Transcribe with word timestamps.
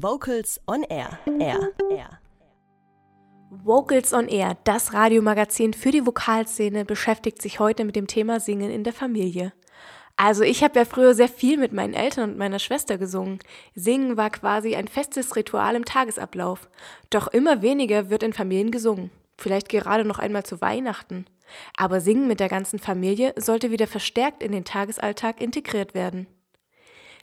Vocals 0.00 0.60
on 0.68 0.84
Air. 0.84 1.18
Air. 1.40 1.72
Air. 1.90 2.20
Vocals 3.50 4.12
on 4.12 4.28
Air, 4.28 4.56
das 4.62 4.92
Radiomagazin 4.92 5.74
für 5.74 5.90
die 5.90 6.06
Vokalszene, 6.06 6.84
beschäftigt 6.84 7.42
sich 7.42 7.58
heute 7.58 7.84
mit 7.84 7.96
dem 7.96 8.06
Thema 8.06 8.38
Singen 8.38 8.70
in 8.70 8.84
der 8.84 8.92
Familie. 8.92 9.52
Also 10.14 10.44
ich 10.44 10.62
habe 10.62 10.78
ja 10.78 10.84
früher 10.84 11.14
sehr 11.14 11.28
viel 11.28 11.58
mit 11.58 11.72
meinen 11.72 11.94
Eltern 11.94 12.30
und 12.30 12.38
meiner 12.38 12.60
Schwester 12.60 12.96
gesungen. 12.96 13.40
Singen 13.74 14.16
war 14.16 14.30
quasi 14.30 14.76
ein 14.76 14.86
festes 14.86 15.34
Ritual 15.34 15.74
im 15.74 15.84
Tagesablauf. 15.84 16.68
Doch 17.10 17.26
immer 17.26 17.62
weniger 17.62 18.08
wird 18.08 18.22
in 18.22 18.32
Familien 18.32 18.70
gesungen. 18.70 19.10
Vielleicht 19.36 19.68
gerade 19.68 20.04
noch 20.04 20.20
einmal 20.20 20.44
zu 20.44 20.60
Weihnachten. 20.60 21.24
Aber 21.76 22.00
Singen 22.00 22.28
mit 22.28 22.38
der 22.38 22.48
ganzen 22.48 22.78
Familie 22.78 23.34
sollte 23.36 23.72
wieder 23.72 23.88
verstärkt 23.88 24.44
in 24.44 24.52
den 24.52 24.64
Tagesalltag 24.64 25.40
integriert 25.40 25.94
werden. 25.94 26.28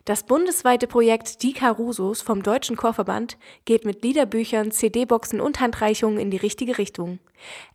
Das 0.06 0.22
bundesweite 0.22 0.86
Projekt 0.86 1.42
Die 1.42 1.54
Carusos 1.54 2.22
vom 2.22 2.44
Deutschen 2.44 2.76
Chorverband 2.76 3.40
geht 3.66 3.86
mit 3.86 4.04
Liederbüchern, 4.04 4.70
CD-Boxen 4.70 5.42
und 5.42 5.60
Handreichungen 5.60 6.20
in 6.20 6.30
die 6.30 6.38
richtige 6.38 6.78
Richtung. 6.78 7.18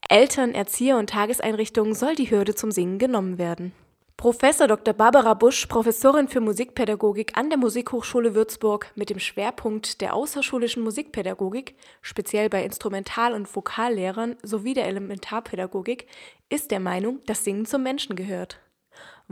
Eltern, 0.09 0.55
Erzieher 0.55 0.97
und 0.97 1.11
Tageseinrichtungen 1.11 1.93
soll 1.93 2.15
die 2.15 2.30
Hürde 2.30 2.55
zum 2.55 2.71
Singen 2.71 3.01
genommen 3.01 3.37
werden. 3.37 3.73
Professor 4.16 4.69
Dr. 4.69 4.95
Barbara 4.95 5.35
Busch, 5.35 5.66
Professorin 5.66 6.29
für 6.29 6.41
Musikpädagogik 6.41 7.37
an 7.37 7.51
der 7.51 7.59
Musikhochschule 7.59 8.37
Würzburg 8.37 8.93
mit 8.95 9.10
dem 9.10 9.19
Schwerpunkt 9.19 10.01
der 10.01 10.15
außerschulischen 10.15 10.85
Musikpädagogik, 10.85 11.74
speziell 12.01 12.49
bei 12.49 12.65
Instrumental- 12.65 13.35
und 13.35 13.52
Vokallehrern 13.52 14.37
sowie 14.45 14.74
der 14.74 14.87
Elementarpädagogik, 14.87 16.07
ist 16.49 16.71
der 16.71 16.79
Meinung, 16.79 17.19
dass 17.27 17.43
Singen 17.43 17.66
zum 17.66 17.83
Menschen 17.83 18.15
gehört. 18.15 18.60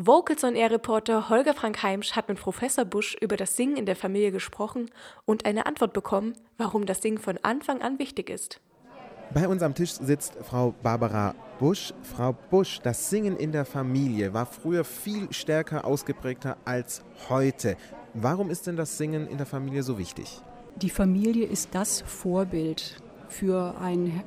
Vocals 0.00 0.44
on 0.44 0.54
Air 0.54 0.70
Reporter 0.70 1.28
Holger 1.28 1.54
Frank 1.54 1.82
Heimsch 1.82 2.12
hat 2.12 2.28
mit 2.28 2.38
Professor 2.38 2.84
Busch 2.84 3.16
über 3.20 3.36
das 3.36 3.56
Singen 3.56 3.76
in 3.76 3.84
der 3.84 3.96
Familie 3.96 4.30
gesprochen 4.30 4.92
und 5.24 5.44
eine 5.44 5.66
Antwort 5.66 5.92
bekommen, 5.92 6.34
warum 6.56 6.86
das 6.86 7.02
Singen 7.02 7.18
von 7.18 7.36
Anfang 7.42 7.82
an 7.82 7.98
wichtig 7.98 8.30
ist. 8.30 8.60
Bei 9.34 9.48
uns 9.48 9.60
am 9.60 9.74
Tisch 9.74 9.90
sitzt 9.90 10.36
Frau 10.44 10.72
Barbara 10.84 11.34
Busch. 11.58 11.92
Frau 12.04 12.32
Busch, 12.48 12.78
das 12.78 13.10
Singen 13.10 13.36
in 13.36 13.50
der 13.50 13.64
Familie 13.64 14.32
war 14.32 14.46
früher 14.46 14.84
viel 14.84 15.32
stärker 15.32 15.84
ausgeprägter 15.84 16.58
als 16.64 17.02
heute. 17.28 17.76
Warum 18.14 18.50
ist 18.50 18.68
denn 18.68 18.76
das 18.76 18.98
Singen 18.98 19.26
in 19.26 19.36
der 19.36 19.46
Familie 19.46 19.82
so 19.82 19.98
wichtig? 19.98 20.40
Die 20.76 20.90
Familie 20.90 21.46
ist 21.46 21.70
das 21.74 22.02
Vorbild 22.02 23.02
für 23.28 23.74
ein 23.80 24.22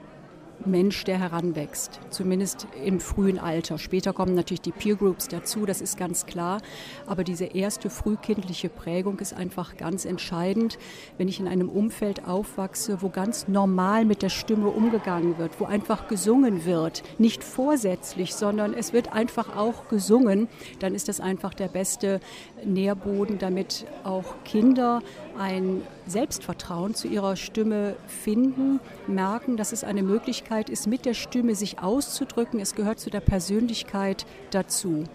Mensch, 0.66 1.04
der 1.04 1.20
heranwächst, 1.20 2.00
zumindest 2.09 2.67
im 2.84 3.00
frühen 3.00 3.40
Alter. 3.40 3.78
Später 3.78 4.14
kommen 4.14 4.36
natürlich 4.36 4.62
die 4.62 4.72
Peer 4.72 4.95
Groups 4.95 5.28
dazu, 5.28 5.66
das 5.66 5.81
ist 5.81 5.98
ganz 5.98 6.26
klar. 6.26 6.62
Aber 7.08 7.23
diese 7.23 7.45
erste 7.45 7.90
frühkindliche 7.90 8.70
Prägung 8.70 9.20
ist 9.20 9.34
einfach 9.34 9.78
ganz 9.78 10.06
entscheidend, 10.06 10.78
wenn 11.18 11.28
ich 11.28 11.40
in 11.40 11.48
einem 11.48 11.70
Umfeld 11.70 12.28
aufwachse, 12.28 13.02
wo 13.02 13.09
ganz 13.09 13.48
normal 13.48 14.06
mit 14.06 14.22
der 14.22 14.30
Stimme 14.30 14.70
umgegangen 14.70 15.38
wird, 15.38 15.59
wo 15.59 15.66
einfach 15.66 16.08
gesungen 16.08 16.66
wird, 16.66 17.03
nicht 17.18 17.44
vorsätzlich, 17.44 18.36
sondern 18.36 18.73
es 18.73 18.94
wird 18.94 19.14
einfach 19.14 19.56
auch 19.56 19.88
gesungen, 19.90 20.48
dann 20.80 20.96
ist 20.96 21.08
das 21.08 21.20
einfach 21.20 21.53
der 21.53 21.68
beste 21.68 22.20
Nährboden, 22.64 23.38
damit 23.40 23.86
auch 24.03 24.36
Kinder 24.44 25.02
ein 25.38 25.82
Selbstvertrauen 26.08 26.94
zu 26.94 27.08
ihrer 27.08 27.36
Stimme 27.36 27.96
finden, 28.08 28.80
merken, 29.08 29.58
dass 29.58 29.72
es 29.72 29.84
eine 29.84 30.04
Möglichkeit 30.04 30.70
ist, 30.70 30.88
mit 30.88 31.06
der 31.06 31.14
Stimme 31.14 31.56
sich 31.56 31.80
auszudrücken. 31.80 32.60
Es 32.60 32.76
gehört 32.76 33.00
zu 33.00 33.10
der 33.10 33.20
Persönlichkeit 33.20 34.26
dazu. 34.52 35.06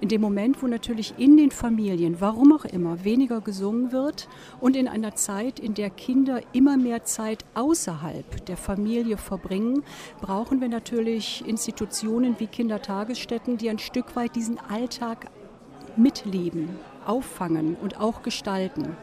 In 0.00 0.08
dem 0.08 0.20
Moment, 0.20 0.62
wo 0.62 0.68
natürlich 0.68 1.14
in 1.18 1.36
den 1.36 1.50
Familien, 1.50 2.20
warum 2.20 2.52
auch 2.52 2.64
immer, 2.64 3.04
weniger 3.04 3.40
gesungen 3.40 3.90
wird 3.90 4.28
und 4.60 4.76
in 4.76 4.86
einer 4.86 5.16
Zeit, 5.16 5.58
in 5.58 5.74
der 5.74 5.90
Kinder 5.90 6.40
immer 6.52 6.76
mehr 6.76 7.02
Zeit 7.04 7.44
außerhalb 7.54 8.46
der 8.46 8.56
Familie 8.56 9.16
verbringen, 9.16 9.82
brauchen 10.20 10.60
wir 10.60 10.68
natürlich 10.68 11.44
Institutionen 11.46 12.36
wie 12.38 12.46
Kindertagesstätten, 12.46 13.58
die 13.58 13.70
ein 13.70 13.80
Stück 13.80 14.14
weit 14.14 14.36
diesen 14.36 14.58
Alltag 14.58 15.30
mitleben, 15.96 16.70
auffangen 17.04 17.76
und 17.82 18.00
auch 18.00 18.22
gestalten. 18.22 18.96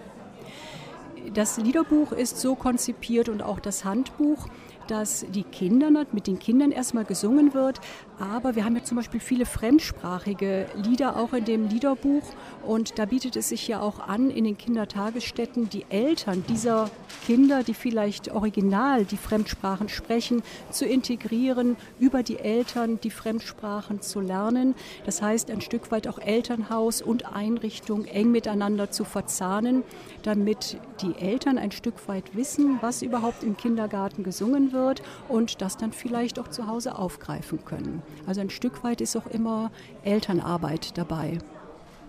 Das 1.33 1.57
Liederbuch 1.57 2.11
ist 2.11 2.39
so 2.39 2.55
konzipiert 2.55 3.29
und 3.29 3.41
auch 3.41 3.59
das 3.59 3.85
Handbuch, 3.85 4.47
dass 4.87 5.25
die 5.33 5.43
Kinder 5.43 5.89
mit 6.11 6.27
den 6.27 6.39
Kindern 6.39 6.71
erstmal 6.71 7.05
gesungen 7.05 7.53
wird. 7.53 7.79
Aber 8.19 8.55
wir 8.55 8.63
haben 8.63 8.75
ja 8.75 8.83
zum 8.83 8.97
Beispiel 8.97 9.19
viele 9.19 9.45
fremdsprachige 9.45 10.67
Lieder 10.75 11.17
auch 11.17 11.33
in 11.33 11.43
dem 11.43 11.67
Liederbuch. 11.67 12.23
Und 12.65 12.97
da 12.97 13.05
bietet 13.05 13.35
es 13.35 13.49
sich 13.49 13.67
ja 13.67 13.81
auch 13.81 13.99
an, 13.99 14.29
in 14.29 14.45
den 14.45 14.57
Kindertagesstätten 14.57 15.69
die 15.69 15.85
Eltern 15.89 16.43
dieser 16.47 16.89
Kinder, 17.25 17.63
die 17.63 17.73
vielleicht 17.73 18.31
original 18.31 19.03
die 19.05 19.17
Fremdsprachen 19.17 19.89
sprechen, 19.89 20.43
zu 20.71 20.85
integrieren, 20.85 21.75
über 21.99 22.23
die 22.23 22.39
Eltern 22.39 22.99
die 23.01 23.09
Fremdsprachen 23.09 24.01
zu 24.01 24.21
lernen. 24.21 24.75
Das 25.05 25.21
heißt, 25.21 25.51
ein 25.51 25.61
Stück 25.61 25.91
weit 25.91 26.07
auch 26.07 26.19
Elternhaus 26.19 27.01
und 27.01 27.33
Einrichtung 27.33 28.05
eng 28.05 28.31
miteinander 28.31 28.91
zu 28.91 29.03
verzahnen, 29.03 29.83
damit 30.23 30.77
die 31.01 31.15
Eltern 31.19 31.57
ein 31.57 31.71
Stück 31.71 32.07
weit 32.07 32.35
wissen, 32.35 32.77
was 32.81 33.01
überhaupt 33.01 33.43
im 33.43 33.57
Kindergarten 33.57 34.23
gesungen 34.23 34.71
wird 34.71 34.74
wird 34.75 35.01
und 35.27 35.61
das 35.61 35.77
dann 35.77 35.91
vielleicht 35.91 36.37
auch 36.37 36.49
zu 36.49 36.67
Hause 36.67 36.95
aufgreifen 36.95 37.65
können. 37.65 38.03
Also 38.27 38.41
ein 38.41 38.51
Stück 38.51 38.83
weit 38.83 39.01
ist 39.01 39.15
auch 39.15 39.27
immer 39.27 39.71
Elternarbeit 40.03 40.95
dabei. 40.97 41.39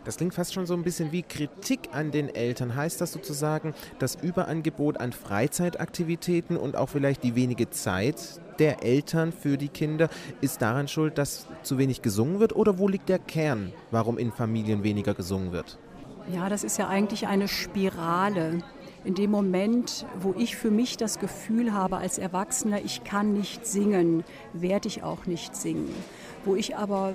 Das 0.04 0.18
klingt 0.18 0.34
fast 0.34 0.54
schon 0.54 0.66
so 0.66 0.74
ein 0.74 0.84
bisschen 0.84 1.10
wie 1.10 1.24
Kritik 1.24 1.88
an 1.90 2.12
den 2.12 2.32
Eltern. 2.32 2.76
Heißt 2.76 3.00
das 3.00 3.10
sozusagen, 3.10 3.74
das 3.98 4.14
Überangebot 4.14 5.00
an 5.00 5.12
Freizeitaktivitäten 5.12 6.56
und 6.56 6.76
auch 6.76 6.88
vielleicht 6.88 7.24
die 7.24 7.34
wenige 7.34 7.70
Zeit 7.70 8.40
der 8.60 8.84
Eltern 8.84 9.32
für 9.32 9.58
die 9.58 9.68
Kinder 9.68 10.08
ist 10.40 10.62
daran 10.62 10.86
schuld, 10.86 11.18
dass 11.18 11.48
zu 11.62 11.76
wenig 11.76 12.02
gesungen 12.02 12.38
wird? 12.38 12.54
Oder 12.54 12.78
wo 12.78 12.86
liegt 12.86 13.08
der 13.08 13.18
Kern, 13.18 13.72
warum 13.90 14.16
in 14.16 14.30
Familien 14.30 14.84
weniger 14.84 15.12
gesungen 15.12 15.50
wird? 15.50 15.76
Ja, 16.32 16.48
das 16.48 16.62
ist 16.62 16.78
ja 16.78 16.86
eigentlich 16.86 17.26
eine 17.26 17.48
Spirale 17.48 18.62
in 19.06 19.14
dem 19.14 19.30
Moment, 19.30 20.04
wo 20.20 20.34
ich 20.36 20.56
für 20.56 20.70
mich 20.70 20.96
das 20.96 21.20
Gefühl 21.20 21.72
habe 21.72 21.98
als 21.98 22.18
Erwachsener, 22.18 22.84
ich 22.84 23.04
kann 23.04 23.32
nicht 23.32 23.64
singen, 23.64 24.24
werde 24.52 24.88
ich 24.88 25.04
auch 25.04 25.26
nicht 25.26 25.54
singen. 25.54 25.94
Wo 26.44 26.56
ich 26.56 26.76
aber 26.76 27.14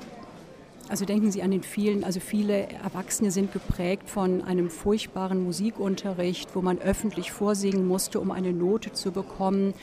also 0.88 1.06
denken 1.06 1.32
Sie 1.32 1.42
an 1.42 1.52
den 1.52 1.64
vielen, 1.64 2.04
also 2.04 2.20
viele 2.20 2.68
Erwachsene 2.70 3.32
sind 3.32 3.54
geprägt 3.54 4.10
von 4.10 4.42
einem 4.42 4.70
furchtbaren 4.70 5.42
Musikunterricht, 5.42 6.54
wo 6.54 6.62
man 6.62 6.80
öffentlich 6.80 7.32
vorsingen 7.32 7.88
musste, 7.88 8.20
um 8.20 8.32
eine 8.32 8.52
Note 8.52 8.92
zu 8.92 9.12
bekommen. 9.12 9.74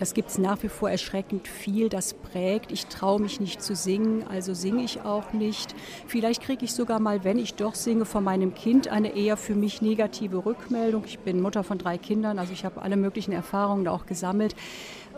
Das 0.00 0.14
gibt 0.14 0.30
es 0.30 0.38
nach 0.38 0.62
wie 0.62 0.70
vor 0.70 0.90
erschreckend 0.90 1.46
viel, 1.46 1.90
das 1.90 2.14
prägt. 2.14 2.72
Ich 2.72 2.86
traue 2.86 3.20
mich 3.20 3.38
nicht 3.38 3.62
zu 3.62 3.76
singen, 3.76 4.24
also 4.26 4.54
singe 4.54 4.82
ich 4.82 5.02
auch 5.02 5.34
nicht. 5.34 5.74
Vielleicht 6.06 6.42
kriege 6.42 6.64
ich 6.64 6.72
sogar 6.72 7.00
mal, 7.00 7.22
wenn 7.22 7.38
ich 7.38 7.52
doch 7.52 7.74
singe, 7.74 8.06
von 8.06 8.24
meinem 8.24 8.54
Kind 8.54 8.88
eine 8.88 9.14
eher 9.14 9.36
für 9.36 9.54
mich 9.54 9.82
negative 9.82 10.46
Rückmeldung. 10.46 11.04
Ich 11.04 11.18
bin 11.18 11.42
Mutter 11.42 11.64
von 11.64 11.76
drei 11.76 11.98
Kindern, 11.98 12.38
also 12.38 12.54
ich 12.54 12.64
habe 12.64 12.80
alle 12.80 12.96
möglichen 12.96 13.32
Erfahrungen 13.32 13.86
auch 13.88 14.06
gesammelt. 14.06 14.56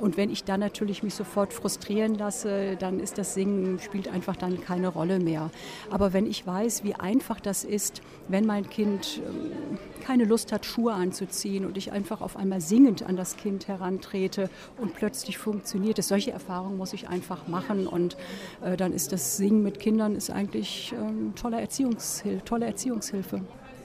Und 0.01 0.17
wenn 0.17 0.31
ich 0.31 0.45
dann 0.45 0.61
natürlich 0.61 1.03
mich 1.03 1.15
sofort 1.15 1.53
frustrieren 1.53 2.15
lasse, 2.17 2.77
dann 2.77 2.99
ist 2.99 3.19
das 3.19 3.35
Singen, 3.35 3.79
spielt 3.79 4.09
einfach 4.09 4.37
dann 4.37 4.61
keine 4.61 4.89
Rolle 4.89 5.21
mehr. 5.21 5.51
Aber 5.91 6.13
wenn 6.13 6.27
ich 6.27 6.47
weiß, 6.47 6.85
wie 6.85 6.95
einfach 6.95 7.41
das 7.41 7.65
ist, 7.65 8.03
wenn 8.29 8.47
mein 8.47 8.69
Kind 8.69 9.21
ähm, 9.25 9.79
keine 10.03 10.25
Lust 10.25 10.53
hat, 10.53 10.67
Schuhe 10.67 10.93
anzuziehen 10.93 11.65
und 11.65 11.77
ich 11.77 11.93
einfach 11.93 12.21
auf 12.21 12.37
einmal 12.37 12.61
singend 12.61 13.05
an 13.05 13.17
das 13.17 13.37
Kind 13.37 13.69
herantrete 13.69 14.51
und 14.79 14.95
plötzlich 14.95 15.39
funktioniert 15.39 15.99
es. 15.99 16.09
Solche 16.09 16.33
Erfahrungen 16.33 16.77
muss 16.77 16.93
ich 16.93 17.09
einfach 17.09 17.47
machen 17.47 17.87
und 17.87 18.17
äh, 18.65 18.77
dann 18.77 18.93
ist 18.93 19.13
das 19.13 19.37
Singen 19.37 19.63
mit 19.63 19.79
Kindern 19.79 20.17
ist 20.17 20.31
eigentlich 20.31 20.93
ähm, 20.93 21.35
tolle, 21.37 21.61
Erziehungshil 21.61 22.41
tolle 22.45 22.67
Erziehungshilfe. 22.67 23.43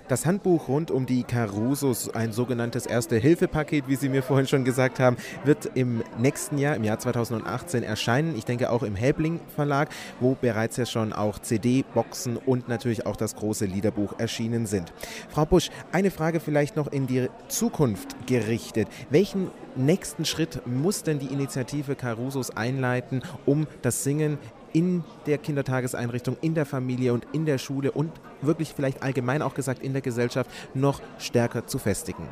Das 0.08 0.26
Handbuch 0.26 0.70
rund 0.70 0.90
um 0.90 1.06
die 1.06 1.24
Carusos, 1.24 2.16
ein 2.16 2.32
sogenanntes 2.32 2.86
Erste-Hilfe-Paket, 2.86 3.90
wie 3.90 3.98
Sie 3.98 4.08
mir 4.08 4.24
vorhin 4.24 4.48
schon 4.48 4.64
gesagt 4.64 5.02
haben, 5.02 5.18
wird 5.44 5.70
im 5.74 6.02
nächsten 6.18 6.58
Jahr, 6.58 6.78
im 6.78 6.86
Jahr 6.86 6.98
2018 6.98 7.84
erscheinen. 7.84 8.38
Ich 8.38 8.46
denke 8.46 8.70
auch 8.70 8.84
im 8.84 8.96
Helbling 8.96 9.42
Verlag, 9.54 9.90
wo 10.22 10.38
bereits 10.40 10.78
ja 10.78 10.86
schon 10.86 11.12
auch 11.12 11.40
CD-Boxen 11.40 12.38
und 12.38 12.70
natürlich 12.70 13.06
auch 13.06 13.18
das 13.18 13.36
große 13.36 13.66
Liederbuch 13.66 14.18
erschienen 14.18 14.66
sind. 14.66 14.94
Frau 15.28 15.46
Busch, 15.46 15.72
eine 15.92 16.10
Frage 16.10 16.40
vielleicht 16.40 16.78
noch 16.78 16.88
in 16.88 17.06
die 17.06 17.28
Zukunft 17.50 18.28
gerichtet. 18.28 18.88
Welchen 19.10 19.52
nächsten 19.76 20.24
Schritt 20.24 20.62
muss 20.66 21.04
denn 21.04 21.20
die 21.20 21.28
Initiative 21.28 21.96
Carusos 21.96 22.56
einleiten, 22.56 23.24
um 23.46 23.68
das 23.82 24.06
Singen 24.06 24.38
in 24.78 25.04
der 25.26 25.40
Kindertageseinrichtung, 25.40 26.38
in 26.42 26.54
der 26.54 26.68
Familie 26.68 27.12
und 27.14 27.26
in 27.32 27.48
der 27.48 27.58
Schule 27.58 27.92
und 27.92 28.12
wirklich 28.44 28.74
vielleicht 28.76 29.02
allgemein 29.02 29.42
auch 29.42 29.56
gesagt 29.56 29.82
in 29.82 29.94
der 29.94 30.04
Gesellschaft 30.04 30.52
noch 30.76 31.02
stärker 31.18 31.66
zu 31.66 31.80
festigen? 31.80 32.28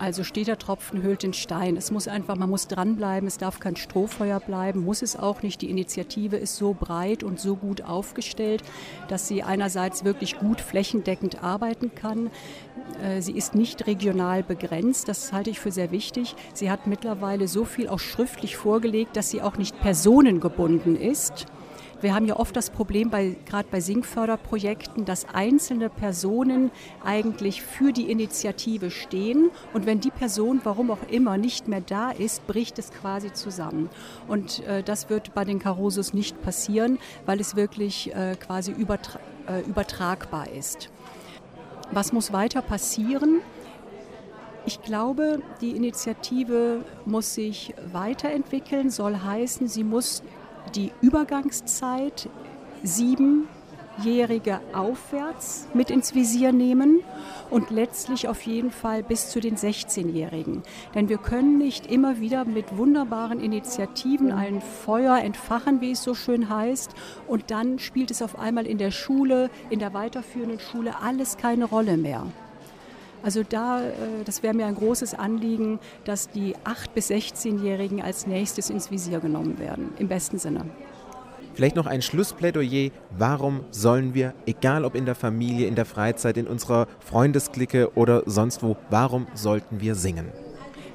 Also 0.00 0.24
steht 0.24 0.48
der 0.48 0.58
Tropfen, 0.58 1.02
hüllt 1.02 1.22
den 1.22 1.32
Stein. 1.32 1.76
Es 1.76 1.90
muss 1.92 2.08
einfach, 2.08 2.36
man 2.36 2.50
muss 2.50 2.66
dranbleiben, 2.66 3.26
es 3.26 3.38
darf 3.38 3.58
kein 3.60 3.76
Strohfeuer 3.76 4.40
bleiben, 4.40 4.84
muss 4.84 5.02
es 5.02 5.16
auch 5.16 5.42
nicht. 5.42 5.62
Die 5.62 5.70
Initiative 5.70 6.36
ist 6.36 6.56
so 6.56 6.74
breit 6.78 7.22
und 7.22 7.40
so 7.40 7.56
gut 7.56 7.82
aufgestellt, 7.82 8.62
dass 9.08 9.28
sie 9.28 9.42
einerseits 9.42 10.04
wirklich 10.04 10.38
gut 10.38 10.60
flächendeckend 10.60 11.42
arbeiten 11.42 11.94
kann. 11.94 12.30
Äh, 13.02 13.22
sie 13.22 13.32
ist 13.32 13.54
nicht 13.54 13.86
regional 13.86 14.42
begrenzt, 14.42 15.08
das 15.08 15.32
halte 15.32 15.50
ich 15.50 15.60
für 15.60 15.72
sehr 15.72 15.90
wichtig. 15.90 16.34
Sie 16.54 16.70
hat 16.70 16.86
mittlerweile 16.86 17.48
so 17.48 17.64
viel 17.64 17.88
auch 17.88 18.00
schriftlich 18.00 18.56
vorgelegt, 18.56 19.16
dass 19.16 19.30
sie 19.30 19.42
auch 19.42 19.56
nicht 19.56 19.80
personengebunden 19.80 20.96
ist. 20.96 21.46
Wir 22.00 22.14
haben 22.14 22.26
ja 22.26 22.36
oft 22.36 22.54
das 22.54 22.70
Problem, 22.70 23.10
bei, 23.10 23.34
gerade 23.44 23.66
bei 23.68 23.80
Singförderprojekten, 23.80 25.04
dass 25.04 25.26
einzelne 25.34 25.88
Personen 25.88 26.70
eigentlich 27.04 27.60
für 27.60 27.92
die 27.92 28.08
Initiative 28.08 28.92
stehen 28.92 29.50
und 29.72 29.84
wenn 29.84 29.98
die 29.98 30.12
Person, 30.12 30.60
warum 30.62 30.92
auch 30.92 31.02
immer, 31.10 31.38
nicht 31.38 31.66
mehr 31.66 31.80
da 31.80 32.10
ist, 32.12 32.46
bricht 32.46 32.78
es 32.78 32.92
quasi 32.92 33.32
zusammen. 33.32 33.90
Und 34.28 34.64
äh, 34.64 34.84
das 34.84 35.10
wird 35.10 35.34
bei 35.34 35.44
den 35.44 35.58
Carusos 35.58 36.14
nicht 36.14 36.40
passieren, 36.40 37.00
weil 37.26 37.40
es 37.40 37.56
wirklich 37.56 38.14
äh, 38.14 38.36
quasi 38.36 38.70
übertra 38.70 39.18
äh, 39.48 39.62
übertragbar 39.62 40.50
ist. 40.50 40.90
Was 41.90 42.12
muss 42.12 42.32
weiter 42.32 42.62
passieren? 42.62 43.40
Ich 44.66 44.82
glaube, 44.82 45.40
die 45.62 45.70
Initiative 45.70 46.84
muss 47.06 47.34
sich 47.34 47.74
weiterentwickeln, 47.92 48.90
soll 48.90 49.16
heißen, 49.16 49.66
sie 49.66 49.82
muss 49.82 50.22
die 50.68 50.92
Übergangszeit 51.00 52.28
siebenjährige 52.82 54.60
aufwärts 54.72 55.68
mit 55.74 55.90
ins 55.90 56.14
Visier 56.14 56.52
nehmen 56.52 57.00
und 57.50 57.70
letztlich 57.70 58.28
auf 58.28 58.42
jeden 58.42 58.70
Fall 58.70 59.02
bis 59.02 59.30
zu 59.30 59.40
den 59.40 59.56
16-Jährigen. 59.56 60.62
Denn 60.94 61.08
wir 61.08 61.18
können 61.18 61.58
nicht 61.58 61.86
immer 61.90 62.20
wieder 62.20 62.44
mit 62.44 62.76
wunderbaren 62.76 63.40
Initiativen 63.40 64.32
ein 64.32 64.60
Feuer 64.60 65.18
entfachen, 65.18 65.80
wie 65.80 65.92
es 65.92 66.02
so 66.02 66.14
schön 66.14 66.48
heißt, 66.48 66.90
und 67.26 67.50
dann 67.50 67.78
spielt 67.78 68.10
es 68.10 68.22
auf 68.22 68.38
einmal 68.38 68.66
in 68.66 68.78
der 68.78 68.90
Schule, 68.90 69.50
in 69.70 69.78
der 69.78 69.94
weiterführenden 69.94 70.60
Schule 70.60 71.00
alles 71.02 71.36
keine 71.36 71.64
Rolle 71.64 71.96
mehr. 71.96 72.26
Also 73.22 73.42
da, 73.42 73.80
äh, 73.80 73.92
das 74.24 74.42
wäre 74.42 74.54
mir 74.54 74.66
ein 74.66 74.74
großes 74.74 75.14
Anliegen, 75.14 75.78
dass 76.04 76.30
die 76.30 76.54
8- 76.64 76.90
bis 76.94 77.10
16-Jährigen 77.10 78.00
als 78.02 78.26
nächstes 78.26 78.70
ins 78.70 78.90
Visier 78.90 79.20
genommen 79.20 79.58
werden, 79.58 79.92
im 79.98 80.08
besten 80.08 80.38
Sinne. 80.38 80.64
Vielleicht 81.54 81.74
noch 81.74 81.86
ein 81.86 82.02
Schlussplädoyer. 82.02 82.90
Warum 83.10 83.64
sollen 83.72 84.14
wir, 84.14 84.32
egal 84.46 84.84
ob 84.84 84.94
in 84.94 85.06
der 85.06 85.16
Familie, 85.16 85.66
in 85.66 85.74
der 85.74 85.86
Freizeit, 85.86 86.36
in 86.36 86.46
unserer 86.46 86.86
Freundesklicke 87.00 87.96
oder 87.96 88.22
sonst 88.26 88.62
wo, 88.62 88.76
warum 88.90 89.26
sollten 89.34 89.80
wir 89.80 89.96
singen? 89.96 90.28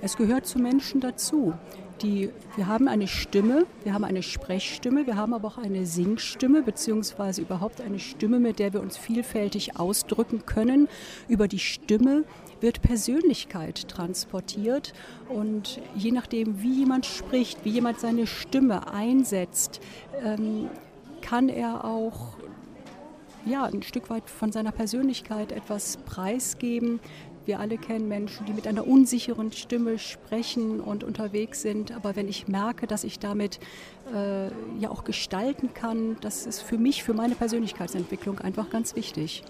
Es 0.02 0.16
gehört 0.16 0.46
zu 0.46 0.60
Menschen 0.60 1.02
dazu 1.02 1.54
die, 2.01 2.30
wir 2.56 2.68
haben 2.68 2.88
eine 2.88 3.07
Stimme, 3.07 3.66
wir 3.84 3.94
haben 3.94 4.04
eine 4.04 4.24
Sprechstimme, 4.24 5.06
wir 5.06 5.16
haben 5.16 5.34
aber 5.34 5.48
auch 5.48 5.57
eine 5.57 5.86
Singstimme, 5.86 6.62
beziehungsweise 6.62 7.42
überhaupt 7.42 7.81
eine 7.81 8.00
Stimme, 8.00 8.40
mit 8.40 8.60
der 8.60 8.74
wir 8.74 8.81
uns 8.81 8.98
vielfältig 8.98 9.80
ausdrücken 9.80 10.45
können. 10.45 10.88
Über 11.28 11.48
die 11.48 11.60
Stimme 11.60 12.24
wird 12.62 12.81
Persönlichkeit 12.81 13.88
transportiert 13.90 14.94
und 15.30 15.81
je 15.95 16.12
nachdem, 16.12 16.62
wie 16.62 16.80
jemand 16.80 17.06
spricht, 17.06 17.66
wie 17.66 17.69
jemand 17.69 18.00
seine 18.00 18.25
Stimme 18.28 18.92
einsetzt, 18.92 19.81
ähm, 20.24 20.69
kann 21.22 21.50
er 21.50 21.86
auch 21.86 22.38
ja, 23.46 23.66
ein 23.66 23.84
Stück 23.84 24.10
weit 24.10 24.30
von 24.30 24.51
seiner 24.51 24.72
Persönlichkeit 24.72 25.51
etwas 25.51 25.98
preisgeben, 26.06 27.00
wir 27.45 27.60
alle 27.60 27.78
kennen 27.78 28.07
Menschen, 28.07 28.45
die 28.45 28.54
mit 28.54 28.68
einer 28.68 28.88
unsicheren 28.88 29.51
Stimme 29.51 30.00
sprechen 30.00 30.80
und 30.80 31.04
unterwegs 31.04 31.62
sind. 31.62 31.92
Aber 31.92 32.16
wenn 32.16 32.28
ich 32.28 32.48
merke, 32.48 32.88
dass 32.88 33.04
ich 33.04 33.19
damit 33.19 33.60
äh, 34.13 34.48
ja 34.80 34.90
auch 34.90 35.04
gestalten 35.04 35.74
kann, 35.74 36.18
das 36.22 36.45
ist 36.45 36.62
für 36.62 36.78
mich, 36.78 37.04
für 37.04 37.13
meine 37.13 37.36
Persönlichkeitsentwicklung 37.36 38.40
einfach 38.40 38.69
ganz 38.69 38.95
wichtig. 38.95 39.44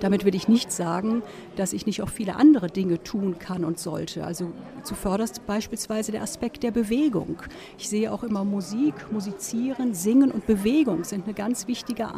Damit 0.00 0.24
will 0.24 0.34
ich 0.34 0.48
nicht 0.48 0.72
sagen, 0.72 1.22
dass 1.56 1.72
ich 1.72 1.86
nicht 1.86 2.02
auch 2.02 2.08
viele 2.08 2.36
andere 2.36 2.68
Dinge 2.68 3.02
tun 3.02 3.38
kann 3.38 3.64
und 3.64 3.78
sollte. 3.78 4.24
Also 4.24 4.52
zuvörderst 4.82 5.46
beispielsweise 5.46 6.12
der 6.12 6.22
Aspekt 6.22 6.62
der 6.62 6.70
Bewegung. 6.70 7.42
Ich 7.78 7.88
sehe 7.88 8.12
auch 8.12 8.22
immer 8.22 8.44
Musik, 8.44 8.94
Musizieren, 9.10 9.94
Singen 9.94 10.30
und 10.30 10.46
Bewegung 10.46 11.04
sind 11.04 11.24
eine 11.24 11.34
ganz 11.34 11.66
wichtige 11.66 12.08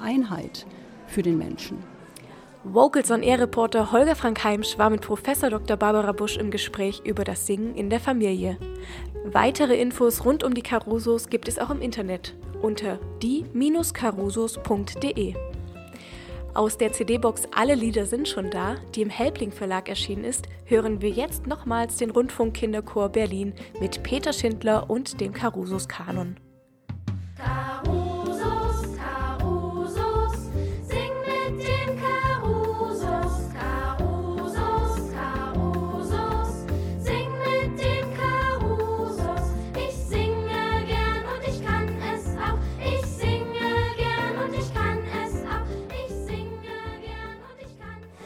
Einheit 0.00 0.66
für 1.06 1.22
den 1.22 1.38
Menschen. 1.38 1.97
Vocals 2.64 3.12
on 3.12 3.22
Air 3.22 3.40
Reporter 3.40 3.92
Holger 3.92 4.16
Frank 4.16 4.42
Heimsch 4.42 4.76
war 4.78 4.90
mit 4.90 5.02
Professor 5.02 5.48
Dr. 5.48 5.76
Barbara 5.76 6.10
Busch 6.10 6.36
im 6.36 6.50
Gespräch 6.50 7.00
über 7.04 7.22
das 7.22 7.46
Singen 7.46 7.76
in 7.76 7.88
der 7.88 8.00
Familie. 8.00 8.58
Weitere 9.24 9.80
Infos 9.80 10.24
rund 10.24 10.42
um 10.42 10.54
die 10.54 10.62
Carusos 10.62 11.28
gibt 11.28 11.46
es 11.46 11.60
auch 11.60 11.70
im 11.70 11.80
Internet 11.80 12.34
unter 12.60 12.98
die-carusos.de. 13.22 15.34
Aus 16.54 16.76
der 16.76 16.92
CD-Box 16.92 17.44
Alle 17.54 17.76
Lieder 17.76 18.06
sind 18.06 18.26
schon 18.26 18.50
da, 18.50 18.74
die 18.94 19.02
im 19.02 19.10
Helbling 19.10 19.52
Verlag 19.52 19.88
erschienen 19.88 20.24
ist, 20.24 20.48
hören 20.64 21.00
wir 21.00 21.10
jetzt 21.10 21.46
nochmals 21.46 21.98
den 21.98 22.10
Rundfunk 22.10 22.54
Kinderchor 22.54 23.10
Berlin 23.10 23.54
mit 23.80 24.02
Peter 24.02 24.32
Schindler 24.32 24.90
und 24.90 25.20
dem 25.20 25.32
Carusos 25.32 25.86
Kanon. 25.86 26.34